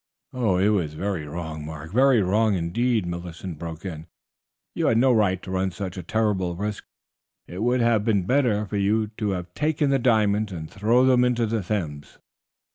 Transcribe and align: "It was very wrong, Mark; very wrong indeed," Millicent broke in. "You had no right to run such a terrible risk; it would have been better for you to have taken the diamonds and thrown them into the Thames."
"It 0.33 0.69
was 0.71 0.95
very 0.95 1.27
wrong, 1.27 1.63
Mark; 1.63 1.93
very 1.93 2.23
wrong 2.23 2.55
indeed," 2.55 3.05
Millicent 3.05 3.59
broke 3.59 3.85
in. 3.85 4.07
"You 4.73 4.87
had 4.87 4.97
no 4.97 5.13
right 5.13 5.39
to 5.43 5.51
run 5.51 5.69
such 5.69 5.95
a 5.95 6.01
terrible 6.01 6.55
risk; 6.55 6.85
it 7.45 7.61
would 7.61 7.81
have 7.81 8.03
been 8.03 8.25
better 8.25 8.65
for 8.65 8.77
you 8.77 9.09
to 9.19 9.29
have 9.37 9.53
taken 9.53 9.91
the 9.91 9.99
diamonds 9.99 10.51
and 10.51 10.67
thrown 10.67 11.07
them 11.07 11.23
into 11.23 11.45
the 11.45 11.61
Thames." 11.61 12.17